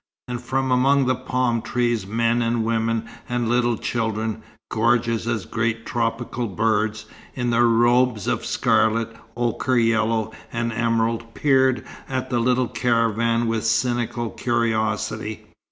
And 0.27 0.41
from 0.41 0.71
among 0.71 1.05
the 1.05 1.13
palm 1.13 1.61
trees 1.61 2.07
men 2.07 2.41
and 2.41 2.65
women 2.65 3.07
and 3.29 3.47
little 3.47 3.77
children, 3.77 4.41
gorgeous 4.71 5.27
as 5.27 5.45
great 5.45 5.85
tropical 5.85 6.47
birds, 6.47 7.05
in 7.35 7.51
their 7.51 7.67
robes 7.67 8.25
of 8.25 8.43
scarlet, 8.43 9.15
ochre 9.37 9.77
yellow, 9.77 10.31
and 10.51 10.73
emerald, 10.73 11.35
peered 11.35 11.85
at 12.09 12.31
the 12.31 12.39
little 12.39 12.67
caravan 12.67 13.45
with 13.45 13.63
cynical 13.63 14.31
curiosity. 14.31 15.45